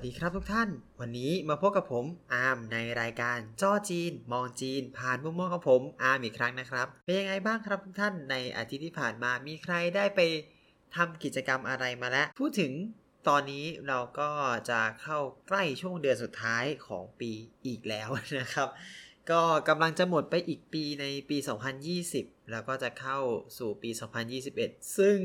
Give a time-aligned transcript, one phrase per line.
[0.00, 0.68] วัสดีครับทุกท่าน
[1.00, 10.20] วันนี้มาพบกับผมอาร์มในรายการจ้อจีน มองจีน ผ่านมุมมองของผมอาร์มอีกครั้งนะครับ เป็นยังไงบ้างครับทุกท่านในอาทิตย์ที่ผ่านมามีใครได้ไป
[10.96, 12.72] ทำกิจกรรมอะไรมาแล้ว พูดถึง
[13.28, 14.30] ตอนนี้เราก็
[14.70, 15.18] จะเข้า
[15.48, 17.32] ใกล้ช่วงเดือนสุดท้ายของปี
[17.66, 18.08] อีกแล้ว
[18.40, 18.68] นะครับ
[19.30, 21.36] ก็กำลังจะหมดไปอีกปีในปี
[21.94, 23.18] 2020 แล้วก็จะเข้า
[23.58, 23.90] สู่ปี
[24.42, 25.18] 2021 ซึ่ง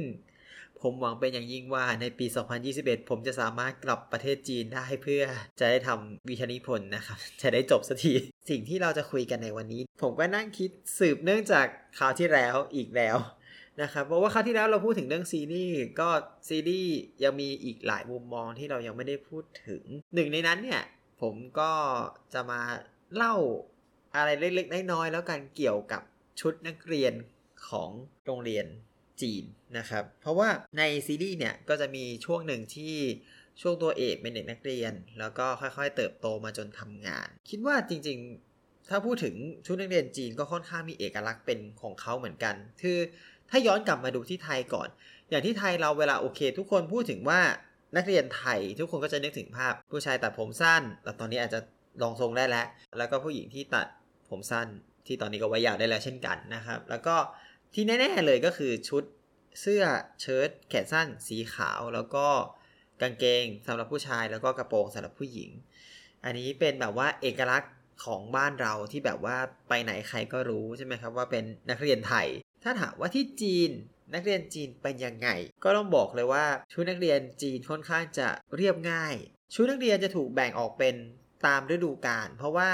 [0.85, 2.25] ผมหวังเป็นอย่างยิ่งว่าในปี
[2.67, 5.23] 2021 ผมจะสามารถกลับประเทศจีนได้เพื่อ
[5.59, 8.13] จะได้ทำวิชานิพนธ์นะครับ จะได้จบสักที
[8.49, 11.65] สิ่งที่เราจะคุยกันในวันนี้ ผมก็นั่งคิดสืบเนื่องจาก
[11.97, 13.17] คราวที่แล้วอีกแล้ว
[13.81, 16.09] นะครับเพราะว่าคราวที่แล้วเราพูดถึงเรื่องซีรีส์ก็
[16.49, 19.83] ซีรีส์ยังมีอีกหลายมุมมองที่เรายังไม่ได้พูดถึง
[20.13, 20.83] หนึ่งในนั้นเนี่ย
[21.21, 21.71] ผมก็
[22.33, 22.61] จะมา
[23.15, 23.35] เล่า
[24.15, 26.01] อะไรเล็กๆน้อยๆแล้วกันเกี่ยวกับ
[26.39, 27.13] ชุดนักเรียน
[27.69, 27.89] ของ
[28.25, 28.65] โรงเรียน
[29.21, 29.43] จีน
[29.77, 32.95] นะครับ เพราะว่าในซีรีส์เนี่ยก็จะมีช่วงหนึ่งที่
[33.61, 42.99] ช่วงตัวเอกเป็นเด็กนักเรียน แล้วก็ค่อยๆ เติบโตมาจนทำงาน คิดว่าจริงๆ ถ้าพูดถึงชุดนักเรียนจีนก็ค่อนข้างมีเอกลักษณ์เป็นของเขาเหมือนกัน คือ
[43.49, 44.87] ถ้าย้อนกลับมาดูที่ไทยก่อน
[45.29, 47.41] อย่างที่ไทยเราเวลาโอเค ทุกคนพูดถึงว่า
[47.95, 51.59] นักเรียนไทยทุกคนก็จะนึกถึงภาพผู้ชายตัดผมสั้น แต่ตอนนี้อาจจะ
[52.01, 52.65] ลองทรงได้แล้ว
[52.97, 53.87] แล้วก็ผู้หญิงที่ตัด
[54.29, 54.67] ผมสั้น
[55.07, 57.15] ที่ตอนนี้ก็ไว้ยาวได้แล้วเช่นกันนะครับ แล้วก็
[57.77, 59.03] ที่แน่ๆเลยก็คือชุด
[59.61, 59.83] เสื้อ
[60.21, 62.27] เชิ้ตแขนสั้นสีขาว แล้วก็
[63.01, 65.49] กางเกงสำหรับผู้ชายแล้วก็กระโปรงสำหรับผู้หญิง
[66.23, 67.73] อันนี้เป็นแบบว่าเอกลักษณ์
[68.05, 69.37] ของบ้านเราที่แบบว่า
[69.69, 72.27] ไปไหนใครก็รู้ใช่ไหมครับว่าเป็นนักเรียนไทย
[72.63, 73.69] ถ้าถามว่าที่จีน
[74.13, 75.29] นักเรียนจีนเป็นยังไง
[75.63, 79.15] ก็ต้องบอกเลยว่าชุดนักเรียนจีนค่อนข้างจะเรียบง่าย
[79.53, 80.95] ชุดนักเรียนจะถูกแบ่งออกเป็น
[81.45, 82.69] ตามฤดูกาลเพราะว่า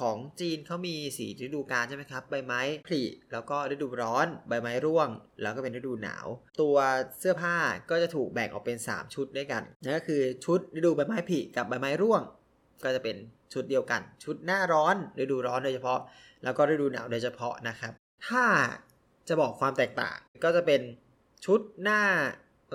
[0.00, 5.08] ของจีนเขามีสีฤดูกาลใช่ไหมครับ ใบไม้ผลิแล้วก็ฤดูร้อน ใบไม้ร่วง
[5.42, 6.26] แล้วก็เป็นฤดูหนาว
[6.60, 6.76] ตัว
[7.18, 7.56] เสื้อผ้า
[7.90, 12.22] ก็จะถูกแบ่งออกเป็น 3 ชุดด้วยกันนั่นก็คือชุดฤดูใบไม้ผลิกับใบไม้ร่วง
[12.84, 13.16] ก็จะเป็น
[13.52, 16.00] ชุดเดียวกัน ชุดหน้าร้อนฤดูร้อนโดยเฉพาะ
[16.44, 17.92] แล้วก็ฤดูหนาวโดยเฉพาะนะครับ
[18.28, 18.44] ถ้า
[19.28, 20.80] จะบอกความแตกต่างก็จะเป็น
[21.44, 22.02] ชุดหน้า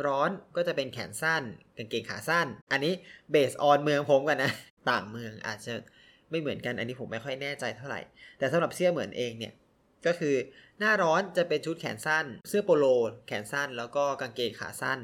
[0.06, 1.44] ร้อนก็จะเป็นแขนสั้น
[1.78, 2.94] กางเกงขาสั้น อันนี้
[3.32, 4.52] เบสออนเมืองผมกันนะ
[4.90, 5.74] ต่างเมืองอาจจะ
[6.32, 8.02] ไม่เหมือนกันอันนี้ผมไม่ค่อยแน่ใจเท่าไหร่
[8.38, 9.54] แต่สำหรับเสื้อเหมือนเองเนี่ย
[10.06, 10.36] ก็คือ
[10.80, 12.86] หน้าร้อนจะเป็นชุดแขนสั้น เสื้อโปโล
[13.28, 15.00] แขนสั้น แล้วก็กางเกงขาสั้น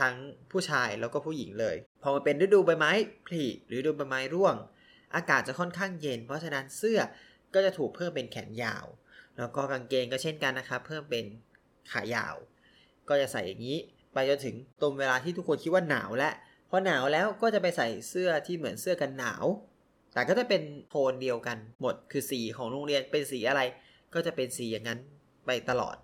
[0.00, 0.14] ทั้ง
[0.50, 2.92] ผู้ชายแล้วก็ผู้หญิงเลย พอมันเป็นฤดูใบไม้
[3.26, 4.54] ผลิหรือฤดูใบไม้ร่วง
[5.14, 7.00] อากาศจะค่อนข้างเย็น เพราะฉะนั้นเสื้อ
[7.54, 8.86] ก็จะถูกเพิ่มเป็นแขนยาว
[9.38, 11.24] แล้วก็กางเกงก็เช่นกันนะครับ เพิ่มเป็น
[11.92, 12.36] ขายาว
[13.08, 13.78] ก็จะใส่อย่างนี้
[14.14, 16.34] ไปจนถึงตรงเวลาที่ทุกคนคิดว่าหนาวแล้ว
[16.70, 19.44] พอหนาวแล้วก็จะไปใส่เสื้อที่เหมือนเสื้อกันหนาว
[20.14, 23.62] แต่ก็จะเป็นโทนเดียวกันหมดคือสีของโรงเรียนเป็นสีอะไร
[24.14, 24.98] ก็จะเป็นสีอย่างนั้น
[25.46, 25.96] ไปตลอด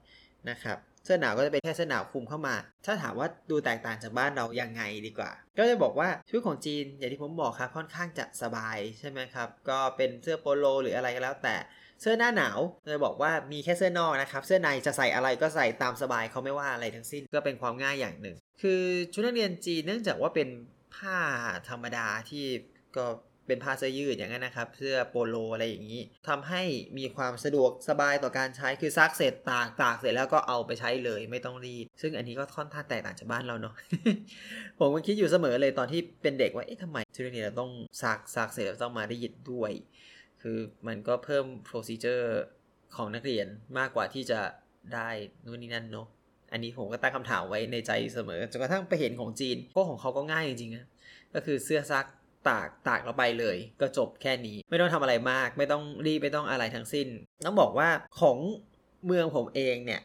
[0.51, 2.55] นะครับเสื้อหนาวก็จะเป็นแค่เสื้อหนาวคลุมเข้ามา
[2.87, 11.57] ถ้าถามว่าดูแตกต่างจากบ้านเรายังไงดีกว่า ก็จะบอกว่าชุดของจีนอย่างที่ผมบอกครับค่อนข้างจะสบายใช่ไหมครับ ก็เป็นเสื้อโปโลหรืออะไรก็แล้ว แต่
[12.01, 12.59] เสื้อหน้าหนาว
[12.93, 18.83] จะบอกว่ามีแค่เสื้อนอกนะครับ เสื้อในจะใส่อะไรก็ใส่ตามสบายเขาไม่ว่าอะไรทั้งสิ้น ก็เป็นความง่ายอย่างหนึ่ง คือ
[19.13, 20.49] ชุดนักเรียนจีนเนื่องจากว่าเป็น
[20.97, 21.19] ผ้า
[21.69, 22.47] ธรรมดาที่
[22.97, 23.07] ก็
[23.51, 26.63] เป็นผ้าเสื้อยืดอย่างนั้นนะครับ เสื้อโปโลอะไรอย่างนี้ทำให้
[26.99, 33.75] มีความสะดวกสบายต่อการใช้คือซักเสร็จตากตากเสร็จแล้วก็เอาไปใช้เลยไม่ต้องรีด ซึ่งอันนี้ก็ค่อนข้างแตกต่างจากบ้านเราเนาะ
[34.79, 37.71] ผมก็คิดอยู่เสมอเลยตอนที่เป็นเด็กว่าเอ๊ะทำไมชุดนี้เราต้อง
[38.03, 39.73] ซักซักเสร็จแล้วต้องมารีดด้วย
[40.43, 42.27] คือมันก็เพิ่ม procedure
[42.97, 43.47] ของนักเรียน
[43.79, 44.41] มากกว่าที่จะ
[44.95, 45.09] ได้
[45.45, 46.09] นู่นนี่นั่นเนาะ
[46.53, 50.87] อันนี้ผมก็ตั้งคำถามไว้ในใจเสมอจนกระทั่งไปเห็นของจีนก็ของเขาก็ง่ายจริงๆนะ
[51.35, 52.07] ก็คือเสื้อซัก
[52.49, 57.09] ตากตากเราไปเลย ก็จบแค่นี้ ไม่ต้องทำอะไรมาก ไม่ต้องรีบไม่ต้องอะไรทั้งสิ้น
[57.45, 57.89] ต้องบอกว่า
[58.21, 58.39] ของ
[59.07, 60.01] เมืองผมเองเนี่ย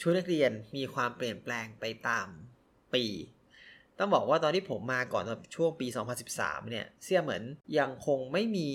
[0.00, 2.26] ชุดนักเรียนมีความเปลี่ยนแปลงไปตาม
[2.94, 3.04] ปี
[3.98, 5.24] ต้องบอกว่าตอนที่ผมมาก่อน
[5.54, 5.86] ช่วงปี
[6.28, 7.42] 2013 เนี่ยเสื้อเหมือน
[7.78, 8.68] ยังคงไม่มี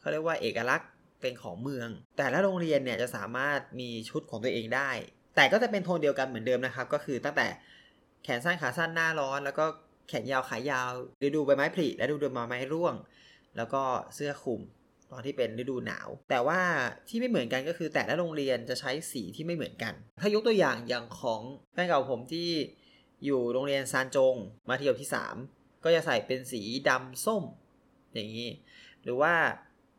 [0.00, 0.90] เขาเรียกว่าเอกลักษณ์
[1.20, 4.90] เป็นของเมือง แต่ละโรงเรียนเนี่ยจะสามารถมีชุดของตัวเองได้
[5.36, 7.46] แต่ก็จะเป็นโทนเดียวกันเหมือนเดิมนะครับ ก็คือตั้งแต่
[8.24, 9.64] แขนสั้นขาสั้นหน้าร้อน แล้วก็
[10.08, 10.90] แขนยาวขายาว
[11.22, 12.94] ฤดูใบไม้ผลิและฤดูใบไม้ร่วง
[13.56, 13.82] แล้วก็
[14.14, 14.60] เสื้อคลุม
[15.12, 16.60] ตอนที่เป็นฤดูหนาว แต่ว่า
[17.08, 21.40] ที่ไม่เหมือนกันก็คือแต่ละโรงเรียนจะใช้สีที่ไม่เหมือนกัน ถ้ายกตัวอย่างอย่างของ
[21.72, 22.48] แฟนเก่าผมที่
[23.24, 24.34] อยู่โรงเรียนซานจง
[24.68, 25.10] มัธยมที่
[25.46, 27.44] 3 ก็จะใส่เป็นสีดำส้ม
[28.14, 28.48] อย่างนี้
[29.02, 29.34] หรือว่า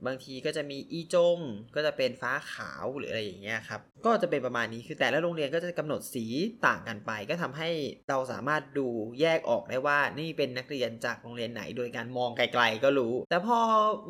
[0.06, 1.40] บางทีก็จะมีอีจง
[1.75, 6.25] ก็จะเป็นฟ้าขาวหรืออะไรอย่างเงี้ยครับ ก็จะเป็นประมาณนี้คือแต่ละโรงเรียนก็จะกำหนดสี
[6.68, 7.69] ต่างกันไป ก็ทำให้
[8.10, 8.88] เราสามารถดู
[9.22, 13.57] แยกออกได้ว่านี่เป็นนักเรียนจากโรงเรียนไหน โดยการมองไกลๆก็รู้ แต่พอ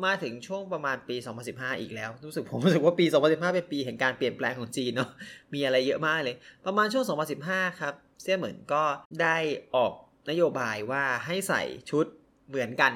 [0.04, 1.16] มาถึงช่วงประมาณปี
[1.48, 5.10] 2015 อีกแล้วรู้สึกผมรู้สึกว่าปี 2015 เป็นปีแห่งการเปลี่ยนแปลงของจีนเนาะ
[5.54, 7.04] มีอะไรเยอะมากเลย ประมาณช่วง
[7.42, 8.82] 2015 ครับเซี่ยเหมือนก็
[9.22, 9.36] ได้
[9.76, 9.92] ออก
[10.30, 12.06] นโยบายว่าให้ใส่ชุด
[12.48, 12.92] เหมือนกัน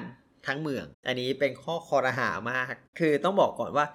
[0.47, 3.85] ทั้งเมือง อันนี้เป็นข้อคอรหามาก คือต้องบอกก่อนว่า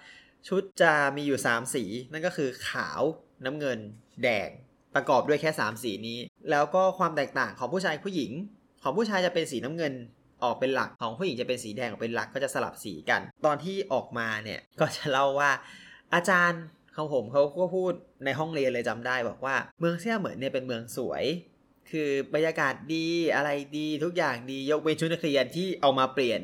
[0.49, 3.02] ชุดจะมีอยู่ 3 สี นั่นก็คือขาว
[3.44, 3.79] น้ำเงิน
[4.23, 4.49] แดง
[4.94, 6.19] ประกอบด้วยแค่ 3 สีนี้
[6.50, 8.32] แล้วก็ความแตกต่างของผู้ชายผู้หญิง
[8.82, 9.93] ของผู้ชายจะเป็นสีน้ำเงิน
[10.43, 15.50] ออกเป็นหลักของผู้หญิงจะเป็นสีแดงออกเป็นหลักก็จะสลับสีกัน ตอนที่ออกมาเนี่ยก็จะเล่าว่า
[16.14, 16.62] อาจารย์
[16.97, 17.93] ของผมเขาก็พูด
[18.25, 21.25] ในห้องเรียนเลยจำได้บอกว่า เมืองเซี่ยเหมือนเนี่ยเป็นเมืองสวย
[21.92, 26.40] คือบรรยากาศดีอะไรดีทุกอย่างดียกเว้นชุดนักเรียนที่เอามาเปลี่ยน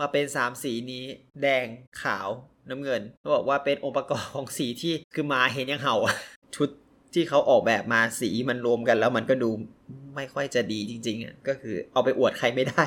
[0.00, 1.04] มาเป็น 3 สีนี้
[1.42, 1.66] แดง
[2.02, 2.28] ขาว
[2.70, 5.96] น้ำเงินเขาบอกว่าเป็นองค์ประกอบของสีที่คือมาเห็นยังเห่า
[6.56, 6.68] ชุด
[7.14, 9.50] ที่เขาออกแบบมาสีมันรวมกันแล้วมันก็ดู
[10.16, 12.84] ไม่ค่อยจะดีจริงๆก็คือเอาไปอวดใครไม่ได้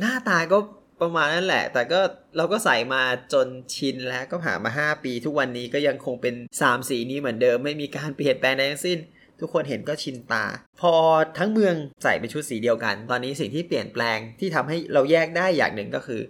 [0.00, 0.58] หน้าตาก็
[1.00, 2.00] ประมาณนั้นแหละ แต่ก็
[2.36, 3.02] เราก็ใส่มา
[3.32, 8.98] จนชินแล้วก็ผ่านมา 5 ปี ทุกวันนี้ก็ยังคงเป็น 3 สีนี้เหมือนเดิม ไม่มีการเปลี่ยนแปลงใดทั้งสิ้น
[9.40, 10.44] ทุกคนเห็นก็ชินตา
[10.80, 10.92] พอ
[11.38, 16.20] ทั้งเมืองใส่เป็นชุดสีเดียวกัน ตอนนี้สิ่งที่เปลี่ยนแปลงที่ทำให้เราแยกได้อย่างหนึ่งก็คือ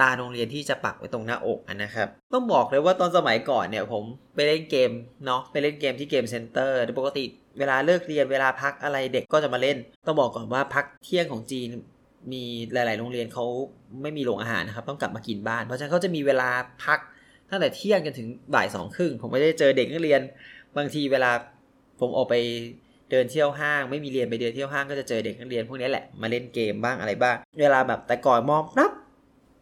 [0.00, 4.04] ตาโรงเรียนที่จะปักไว้ตรงหน้าอกนะครับ ต้องบอกเลยว่าตอนสมัยก่อนเนี่ยผม
[4.34, 4.90] ไปเล่นเกม
[5.26, 7.24] เนาะไปเล่นเกมที่ game center ปกติ
[7.58, 9.76] เวลาเลิกเรียนเวลาพักอะไรเด็กก็จะมาเล่น
[10.06, 11.68] ต้องบอกก่อนว่าพักเที่ยงของจีน
[12.32, 12.42] มี
[12.72, 13.44] หลาย ๆ โรงเรียนเขา
[14.02, 16.50] ไม่มีโรงอาหารนะครับ ต้องกลับมากินบ้าน เพราะฉะนั้นเขาจะมีเวลา
[16.84, 16.98] พัก
[17.50, 20.20] ตั้งแต่เที่ยงจนถึงบ่ายสองครึ่งผมไม่ได้เจอเด็กนักเรียน
[20.76, 21.30] บางทีเวลา
[22.00, 22.34] ผมออกไป
[23.10, 28.92] เดินเที่ยวห้างไม่มีเรียนไปเดินเที่ยวห้างก็จะเจอเด็กนักเรียนพวกนี้แหละมาเล่นเกมบ้างอะไรบ้าง เวลาแบบแต่ก่อนมองปั๊บ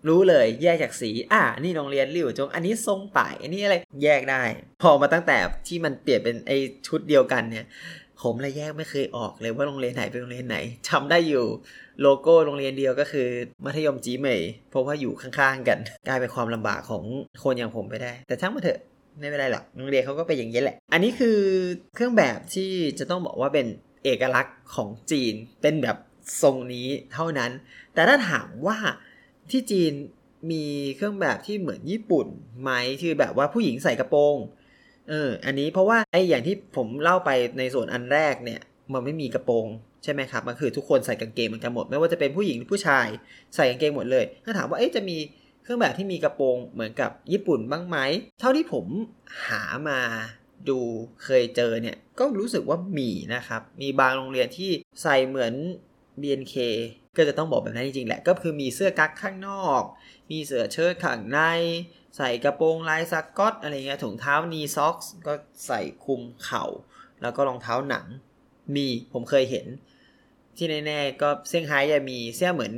[0.08, 4.42] รู้เลยแยกจากสี อ่านี่โรงเรียนริวจง อันนี้ทรงป่ายอันนี้อะไรแยกได้
[4.82, 5.36] พอมาตั้งแต่
[5.66, 6.52] ที่มันเปลี่ยนเป็นไอ
[6.86, 7.66] ชุดเดียวกันเนี่ย
[8.22, 10.56] ผมเลยแยกไม่เคยออกเลยว่าโรงเรียนไหนเป็นโรงเรียนไหน
[10.88, 11.46] จำได้อยู่
[12.00, 13.28] โลโก้โรงเรียนเดียวก็คือ
[13.64, 14.40] มัธยมจีเมย
[14.70, 15.78] เพราะว่าอยู่ข้างๆกัน
[16.08, 17.04] กลายเป็นความลำบากของ
[17.42, 18.80] คนอย่างผมไปได้ แต่ช่างมาเถอะ
[19.18, 21.38] ไม่เป็นไรหรอกโรงเรียนเขาก็เป็นอย่างนี้แหละ อันนี้คือ
[21.94, 23.66] เครื่องแบบที่จะต้องบอกว่าเป็น
[24.04, 25.96] เอกลักษณ์ของจีนเป็นแบบ
[26.42, 27.50] ทรงนี้เท่านั้น
[27.94, 28.78] แต่ถ้าถามว่า
[29.50, 29.92] ที่จีน
[30.50, 30.64] มี
[30.96, 32.26] เครื่องแบบที่เหมือนญี่ปุ่น
[32.62, 32.70] ไหม
[33.02, 34.36] คือแบบว่าผู้หญิงใส่กระโปรง
[35.08, 38.60] เอออันนี้เพราะว่าไอ้อย่างที่ผมเล่าไปในส่วนอันแรกเนี่ย
[38.92, 39.66] มันไม่มีกระโปรง
[40.04, 43.06] ใช่ไหมครับมันคือทุกคนใส่กางเกงเหมือนกันหมด ไม่ว่าจะเป็นผู้หญิงหรือผู้ชาย
[43.54, 45.16] ใส่กางเกงหมดเลย ถ้าถามว่าเอ๊ะจะมี
[45.64, 47.98] เครื่องแบบที่มีกระโปรงเหมือนกับญี่ปุ่นบ้างไหม
[48.40, 48.86] เท่าที่ผม
[49.48, 50.00] หามา
[50.68, 50.80] ดู
[51.24, 54.70] เคยเจอเนี่ยก็รู้สึกว่ามีนะครับ มีบางโรงเรียนที่
[55.02, 55.54] ใส่เหมือน
[56.20, 56.54] BNK
[57.16, 59.82] ก็จะต้องบอกแบบนั้นจริงๆแหละ ก็คือมีเสื้อกั๊กข้างนอก
[60.30, 61.38] มีเสื้อเชิ้ตข้างใน
[62.16, 65.32] ใส่กระโปรงลายสกอตอะไรเงี้ยถุงเท้านีซ็อกส์ก็
[65.66, 66.64] ใส่คุมเข่า
[67.22, 68.06] แล้วก็รองเท้าหนัง
[68.76, 69.66] มีผมเคยเห็น
[70.56, 72.72] ที่แน่ๆก็เซี่ยงไฮ้จะมีเสื้อเหมือน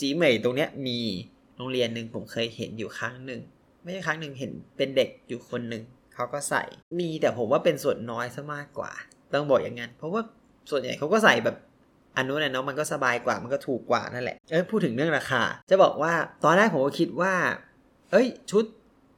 [0.00, 0.98] จีเหมยตรงเนี้ยมี
[1.58, 3.40] โรงเรียนหนึ่งผมเคยเห็นอยู่ครั้งหนึ่ง
[3.82, 5.82] ไม่ใช่ครั้งหนึ่งเห็นเป็นเด็กอยู่คนหนึ่ง
[6.14, 6.62] เขาก็ใส่
[7.00, 8.92] มีแต่ผมว่าเป็นส่วนน้อยซะมากกว่า
[9.32, 10.22] ต้องบอกอย่างนั้นเพราะว่า
[10.70, 11.56] ส่วนใหญ่เขาก็ใส่แบบ
[12.16, 16.12] อันนู้นนะเนาะมันก็สบายกว่ามันก็ถูกกว่านั่นแหละเออพูดถึงเรื่องราคา จะบอกว่า
[16.44, 17.34] ตอนแรกผมก็คิดว่า
[18.10, 18.64] เอ้ย ชุด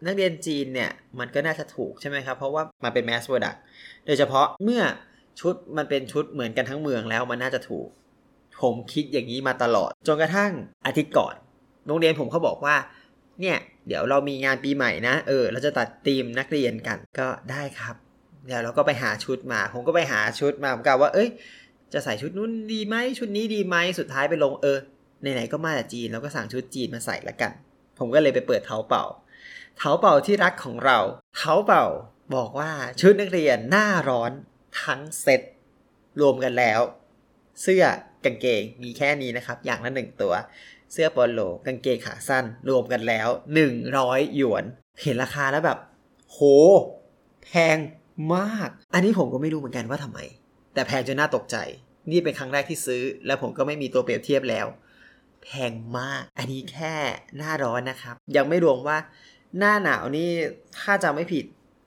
[0.06, 3.54] นักเรียนจีนเนี่ย มันก็น่าจะถูกใช่ไหมครับ เพราะว่ามาเป็นแมสโปรดัก
[4.06, 4.82] โดยเฉพาะเมื่อ
[5.40, 7.88] ชุดมันเป็นชุดเหมือนกันทั้งเมืองแล้วมันน่าจะถูก
[8.62, 10.52] ผมคิดอย่างนี้มาตลอด จนกระทั่ง
[10.86, 11.34] อาทิตย์ก่อน
[11.86, 12.76] โรงเรียนผมเขาบอกว่า
[13.40, 17.94] เนี่ย เดี๋ยวเรามีงานปีใหม่นะ เออ เราจะตัดธีมนักเรียนกันก็ได้ครับ
[18.46, 21.28] เดี๋ยวเราก็ไปหาชุดมา ผมก็ไปหาชุดมาผมกล่าวว่า เอ้ย
[21.92, 24.78] จะใส่ชุดนู้นดีไหมชุดนี้ดีไหมสุดท้ายไปลงเออ
[25.20, 27.52] ไหนๆก็มาจากจีนเราก็สั่งชุดจีนมาใส่ละกัน
[27.98, 29.04] ผมก็เลยไปเปิดเท้าเป่า
[29.78, 30.98] เท้าเป่าที่รักของเรา
[31.36, 31.86] เท้าเป่า
[32.34, 34.32] บอกว่าชุดนักเรียนหน้าร้อน
[34.82, 35.40] ทั้งเซ็ต
[36.20, 36.80] รวมกันแล้ว
[37.62, 37.84] เสื้อ
[38.24, 40.32] กางเกงมีแค่นี้นะครับ อย่างละหนึ่งตัว
[40.92, 43.28] เสื้อโปโลกางเกงขาสั้น รวมกันแล้ว
[43.82, 44.64] 100 หยวน
[45.02, 45.78] เห็นราคาแล้วแบบ
[46.30, 46.38] โห
[47.44, 47.76] แพง
[48.34, 50.18] มาก อันนี้ผมก็ไม่รู้เหมือนกันว่าทำไม
[50.74, 51.56] แต่แพงจนน่าตกใจ
[52.10, 54.66] นี่เป็นครั้งแรกที่ซื้อ แล้วผมก็ไม่มีตัวเปรียบเทียบแล้ว
[55.44, 56.94] แพงมาก อันนี้แค่
[57.36, 58.98] หน้าร้อนนะครับ ยังไม่รวมว่า
[59.58, 60.30] หน้าหนาวนี่
[60.80, 61.44] ถ้าจำไม่ผิด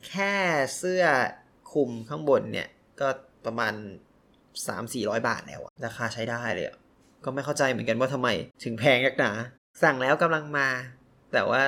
[0.08, 0.34] แค่
[0.78, 1.04] เสื้อ
[1.72, 2.68] คลุมข้างบนเนี่ย
[3.00, 3.08] ก็
[3.46, 3.74] ประมาณ
[4.50, 6.78] 3-400 บาทแล้วราคาใช้ได้เลยอะ
[7.26, 8.30] ก็ไม่เข้าใจเหมือนกันว่าทำไม
[8.64, 9.32] ถึงแพงนักหนา
[9.84, 10.68] สั่งแล้วกำลังมา
[11.34, 11.62] แต่ว่า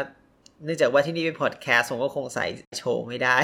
[0.63, 2.45] เนื่องจากว่าที่นี่เป็นพอดแคสต์ผมก็คงใส่
[2.77, 3.37] โชว์ไม่ได้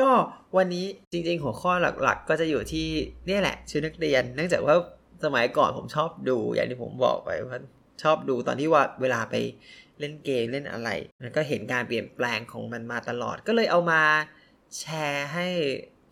[0.00, 0.10] ก็
[0.56, 2.88] วันนี้จริงๆ หัวข้อหลักๆ ก็จะอยู่ที่
[3.28, 4.74] นี่แหละชุดนักเรียน เนื่องจากว่า
[5.24, 7.58] สมัยก่อนผมชอบดู อย่างที่ผมบอกไปว่า
[8.02, 9.34] ชอบดูตอนที่ว่าเวลาไป
[10.00, 10.90] เล่นเกมเล่นอะไร
[11.22, 14.02] มันก็เห็นการเปลี่ยนแปลงของมันมาตลอด ก็เลยเอามา
[14.78, 15.48] แชร์ให้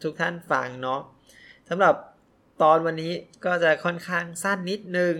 [0.02, 1.00] ทุกท่านฟังเนาะ
[1.68, 1.94] สำหรับ
[2.62, 3.12] ตอนวันนี้
[3.44, 5.16] ก็จะค่อนข้างสั้นนิดนึง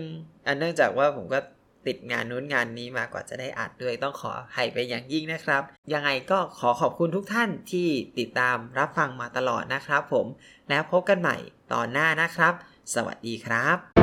[0.47, 1.39] อันเนื่องจากว่าผมก็
[1.87, 5.63] ติดงานนู้นงานนี้มากว่าจะได้อัดด้วยต้องขอให้ไปอย่างยิ่งนะครับ
[5.93, 7.87] ยังไงก็ขอขอบคุณทุกท่านที่
[8.19, 10.25] ติดตามรับฟังมาตลอดนะครับผม
[10.69, 11.37] แล้วพบกันใหม่
[11.73, 12.53] ตอนหน้านะครับ
[12.93, 13.96] สวัสดีครับ